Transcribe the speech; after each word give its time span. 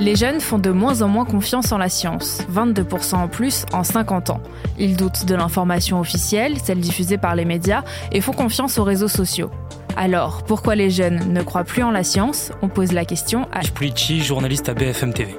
Les 0.00 0.16
jeunes 0.16 0.40
font 0.40 0.58
de 0.58 0.70
moins 0.70 1.02
en 1.02 1.08
moins 1.08 1.26
confiance 1.26 1.72
en 1.72 1.78
la 1.78 1.90
science, 1.90 2.40
22% 2.50 3.16
en 3.16 3.28
plus 3.28 3.66
en 3.74 3.84
50 3.84 4.30
ans. 4.30 4.40
Ils 4.78 4.96
doutent 4.96 5.26
de 5.26 5.34
l'information 5.34 6.00
officielle, 6.00 6.56
celle 6.58 6.80
diffusée 6.80 7.18
par 7.18 7.36
les 7.36 7.44
médias, 7.44 7.84
et 8.10 8.22
font 8.22 8.32
confiance 8.32 8.78
aux 8.78 8.84
réseaux 8.84 9.08
sociaux. 9.08 9.50
Alors, 9.98 10.42
pourquoi 10.44 10.74
les 10.74 10.88
jeunes 10.88 11.34
ne 11.34 11.42
croient 11.42 11.64
plus 11.64 11.82
en 11.82 11.90
la 11.90 12.02
science? 12.02 12.50
On 12.62 12.68
pose 12.68 12.92
la 12.92 13.04
question 13.04 13.46
à... 13.52 13.60
Pulici, 13.60 14.22
journaliste 14.22 14.70
à 14.70 14.74
BFM 14.74 15.12
TV. 15.12 15.36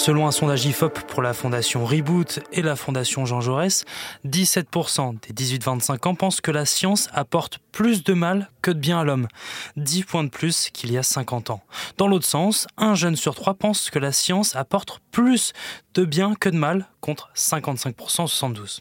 Selon 0.00 0.26
un 0.26 0.30
sondage 0.30 0.64
IFOP 0.64 1.00
pour 1.08 1.20
la 1.20 1.34
fondation 1.34 1.84
Reboot 1.84 2.40
et 2.52 2.62
la 2.62 2.74
fondation 2.74 3.26
Jean 3.26 3.42
Jaurès, 3.42 3.84
17% 4.26 5.18
des 5.28 5.58
18-25 5.58 6.08
ans 6.08 6.14
pensent 6.14 6.40
que 6.40 6.50
la 6.50 6.64
science 6.64 7.10
apporte 7.12 7.58
plus 7.70 8.02
de 8.02 8.14
mal 8.14 8.48
que 8.62 8.70
de 8.70 8.78
bien 8.78 9.00
à 9.00 9.04
l'homme, 9.04 9.28
10 9.76 10.04
points 10.04 10.24
de 10.24 10.30
plus 10.30 10.70
qu'il 10.72 10.90
y 10.90 10.96
a 10.96 11.02
50 11.02 11.50
ans. 11.50 11.62
Dans 11.98 12.08
l'autre 12.08 12.24
sens, 12.24 12.66
un 12.78 12.94
jeune 12.94 13.14
sur 13.14 13.34
trois 13.34 13.52
pense 13.52 13.90
que 13.90 13.98
la 13.98 14.10
science 14.10 14.56
apporte 14.56 15.02
plus 15.12 15.52
de 15.92 16.06
bien 16.06 16.34
que 16.34 16.48
de 16.48 16.56
mal, 16.56 16.88
contre 17.02 17.30
55% 17.36 18.22
en 18.22 18.26
72. 18.26 18.80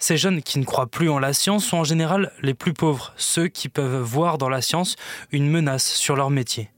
Ces 0.00 0.16
jeunes 0.16 0.42
qui 0.42 0.58
ne 0.58 0.64
croient 0.64 0.88
plus 0.88 1.10
en 1.10 1.20
la 1.20 1.32
science 1.32 1.64
sont 1.64 1.76
en 1.76 1.84
général 1.84 2.32
les 2.42 2.54
plus 2.54 2.72
pauvres, 2.72 3.12
ceux 3.16 3.46
qui 3.46 3.68
peuvent 3.68 4.02
voir 4.02 4.36
dans 4.36 4.48
la 4.48 4.62
science 4.62 4.96
une 5.30 5.48
menace 5.48 5.86
sur 5.86 6.16
leur 6.16 6.30
métier. 6.30 6.70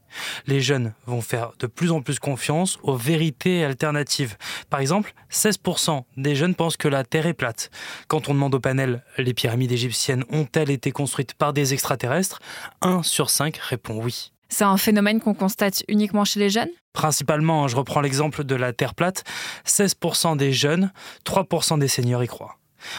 Les 0.46 0.60
jeunes 0.60 0.94
vont 1.06 1.20
faire 1.20 1.52
de 1.58 1.66
plus 1.66 1.90
en 1.90 2.02
plus 2.02 2.18
confiance 2.18 2.78
aux 2.82 2.96
vérités 2.96 3.64
alternatives. 3.64 4.36
Par 4.70 4.80
exemple, 4.80 5.14
16% 5.30 6.04
des 6.16 6.34
jeunes 6.34 6.54
pensent 6.54 6.76
que 6.76 6.88
la 6.88 7.04
Terre 7.04 7.26
est 7.26 7.34
plate. 7.34 7.70
Quand 8.08 8.28
on 8.28 8.34
demande 8.34 8.54
au 8.54 8.60
panel 8.60 9.02
les 9.18 9.34
pyramides 9.34 9.72
égyptiennes 9.72 10.24
ont-elles 10.30 10.70
été 10.70 10.90
construites 10.92 11.34
par 11.34 11.52
des 11.52 11.72
extraterrestres? 11.72 12.40
1 12.82 13.02
sur 13.02 13.30
5 13.30 13.56
répond 13.56 14.00
oui. 14.02 14.32
C'est 14.48 14.64
un 14.64 14.76
phénomène 14.76 15.18
qu'on 15.18 15.32
constate 15.32 15.82
uniquement 15.88 16.26
chez 16.26 16.38
les 16.38 16.50
jeunes? 16.50 16.68
Principalement, 16.92 17.68
je 17.68 17.76
reprends 17.76 18.02
l'exemple 18.02 18.44
de 18.44 18.54
la 18.54 18.74
Terre 18.74 18.94
plate, 18.94 19.24
16% 19.66 20.36
des 20.36 20.52
jeunes, 20.52 20.92
3% 21.24 21.78
des 21.78 21.88
seniors 21.88 22.22
y 22.22 22.26
croient. 22.26 22.58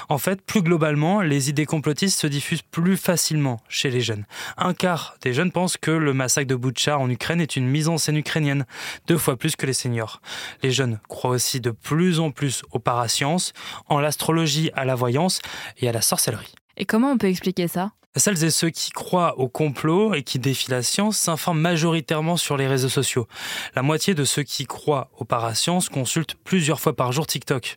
En 0.10 0.18
fait, 0.18 0.42
plus 0.42 0.62
globalement, 0.62 1.22
les 1.22 1.50
idées 1.50 1.66
complotistes 1.66 2.20
se 2.20 2.28
diffusent 2.28 2.62
plus 2.62 2.98
facilement 2.98 3.62
chez 3.68 3.90
les 3.90 4.02
jeunes. 4.02 4.26
Un 4.58 4.74
quart 4.74 5.16
des 5.22 5.34
jeunes 5.34 5.52
pensent 5.52 5.78
que 5.78 5.92
le 5.92 6.14
massacre 6.14 6.48
de 6.48 6.56
Boutcha 6.56 6.98
en 6.98 7.10
Ukraine 7.10 7.42
est 7.42 7.56
une 7.56 7.68
mise 7.68 7.90
en 7.90 7.98
scène 7.98 8.18
ukrainienne, 8.18 8.66
deux 9.08 9.18
fois 9.18 9.38
plus 9.38 9.56
que 9.56 9.66
les 9.66 9.74
seniors. 9.74 10.22
Les 10.62 10.72
jeunes 10.72 11.00
croient 11.08 11.32
aussi 11.32 11.62
de 11.62 11.72
plus 11.72 12.20
en 12.20 12.32
plus 12.32 12.64
aux 12.72 12.80
parasciences, 12.80 13.54
en 13.88 14.00
l'astrologie, 14.00 14.72
à 14.76 14.86
la 14.86 14.96
voyance 14.96 15.42
et 15.78 15.90
à 15.90 15.92
la 15.92 16.02
sorcellerie. 16.02 16.54
Et 16.78 16.86
comment 16.86 17.12
on 17.12 17.18
peut 17.18 17.28
expliquer 17.28 17.68
ça? 17.68 17.92
Celles 18.16 18.44
et 18.44 18.52
ceux 18.52 18.70
qui 18.70 18.92
croient 18.92 19.40
au 19.40 19.48
complot 19.48 20.14
et 20.14 20.22
qui 20.22 20.38
défient 20.38 20.70
la 20.70 20.84
science 20.84 21.18
s'informent 21.18 21.62
majoritairement 21.62 22.38
sur 22.38 22.58
les 22.58 22.68
réseaux 22.68 22.90
sociaux. 22.90 23.28
La 23.76 23.82
moitié 23.82 24.14
de 24.14 24.24
ceux 24.24 24.44
qui 24.44 24.66
croient 24.68 25.10
aux 25.18 25.26
parasciences 25.26 25.90
consultent 25.90 26.36
plusieurs 26.44 26.80
fois 26.80 26.96
par 26.96 27.12
jour 27.12 27.26
TikTok. 27.26 27.76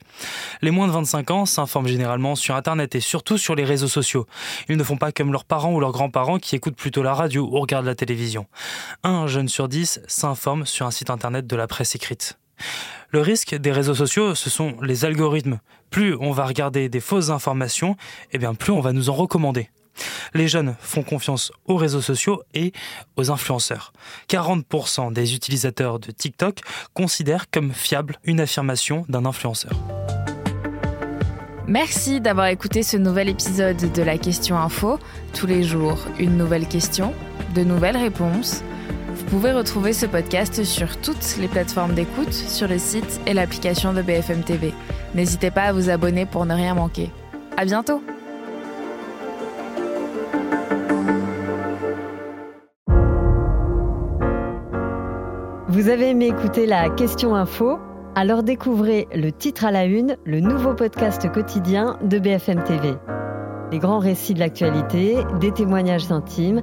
Les 0.61 0.71
moins 0.71 0.89
de 0.89 0.93
25 0.93 1.31
ans 1.31 1.47
s'informent 1.47 1.89
généralement 1.89 2.35
sur 2.35 2.55
Internet 2.55 2.95
et 2.95 3.01
surtout 3.01 3.39
sur 3.39 3.55
les 3.55 3.65
réseaux 3.65 3.89
sociaux. 3.89 4.27
Ils 4.69 4.77
ne 4.77 4.85
font 4.85 4.99
pas 4.99 5.11
comme 5.11 5.33
leurs 5.33 5.47
parents 5.47 5.73
ou 5.73 5.81
leurs 5.81 5.93
grands-parents 5.93 6.39
qui 6.39 6.55
écoutent 6.55 6.77
plutôt 6.77 7.03
la 7.03 7.15
radio 7.15 7.49
ou 7.51 7.59
regardent 7.59 7.87
la 7.87 7.95
télévision. 7.95 8.47
Un 9.05 9.27
jeune 9.27 9.49
sur 9.49 9.69
dix 9.69 10.01
s'informe 10.07 10.67
sur 10.67 10.85
un 10.85 10.91
site 10.91 11.09
Internet 11.09 11.47
de 11.47 11.57
la 11.57 11.67
presse 11.67 11.95
écrite. 11.95 12.39
Le 13.11 13.21
risque 13.21 13.55
des 13.55 13.73
réseaux 13.73 13.95
sociaux, 13.95 14.35
ce 14.35 14.51
sont 14.51 14.77
les 14.83 15.05
algorithmes. 15.05 15.61
Plus 15.91 16.15
on 16.21 16.33
va 16.33 16.45
regarder 16.45 16.89
des 16.89 17.01
fausses 17.01 17.31
informations, 17.31 17.93
et 17.93 18.35
eh 18.35 18.39
bien 18.39 18.55
plus 18.55 18.73
on 18.73 18.81
va 18.81 18.93
nous 18.93 19.11
en 19.11 19.15
recommander. 19.15 19.71
Les 20.35 20.49
jeunes 20.49 20.77
font 20.81 21.03
confiance 21.03 21.53
aux 21.67 21.77
réseaux 21.77 22.03
sociaux 22.03 22.43
et 22.53 22.73
aux 23.17 23.31
influenceurs. 23.31 23.93
40% 24.29 25.13
des 25.13 25.35
utilisateurs 25.35 25.99
de 25.99 26.11
TikTok 26.11 26.61
considèrent 26.95 27.51
comme 27.51 27.73
fiable 27.73 28.19
une 28.25 28.41
affirmation 28.41 29.07
d'un 29.09 29.25
influenceur. 29.25 29.73
Merci 31.69 32.21
d'avoir 32.21 32.47
écouté 32.47 32.83
ce 32.83 32.97
nouvel 32.97 33.29
épisode 33.29 33.93
de 33.93 34.03
la 34.03 34.19
Question 34.19 34.57
Info. 34.57 35.01
Tous 35.35 35.47
les 35.47 35.65
jours, 35.65 35.99
une 36.19 36.37
nouvelle 36.37 36.69
question, 36.69 37.13
de 37.55 37.63
nouvelles 37.65 37.97
réponses. 37.97 38.63
Vous 39.17 39.25
pouvez 39.25 39.53
retrouver 39.53 39.93
ce 39.93 40.05
podcast 40.05 40.63
sur 40.63 41.01
toutes 41.01 41.37
les 41.41 41.49
plateformes 41.49 41.95
d'écoute, 41.95 42.33
sur 42.33 42.69
le 42.69 42.79
site 42.79 43.21
et 43.27 43.33
l'application 43.33 43.95
de 43.95 44.03
BFM 44.03 44.43
TV. 44.43 44.75
N'hésitez 45.15 45.51
pas 45.51 45.63
à 45.63 45.73
vous 45.73 45.89
abonner 45.89 46.27
pour 46.27 46.45
ne 46.45 46.55
rien 46.55 46.75
manquer. 46.75 47.11
À 47.57 47.65
bientôt! 47.65 48.03
Vous 55.69 55.89
avez 55.89 56.11
aimé 56.11 56.27
écouter 56.27 56.67
la 56.67 56.91
question 56.91 57.35
info? 57.35 57.79
Alors 58.15 58.43
découvrez 58.43 59.09
le 59.15 59.33
titre 59.33 59.65
à 59.65 59.71
la 59.71 59.85
une, 59.85 60.17
le 60.25 60.41
nouveau 60.41 60.75
podcast 60.75 61.31
quotidien 61.33 61.99
de 62.03 62.19
BFM 62.19 62.65
TV. 62.65 62.95
Les 63.73 63.79
grands 63.79 63.99
récits 63.99 64.35
de 64.35 64.41
l'actualité, 64.41 65.17
des 65.41 65.53
témoignages 65.53 66.13
intimes, 66.13 66.63